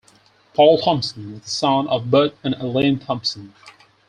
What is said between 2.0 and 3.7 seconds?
Bert and Ellen Thomson.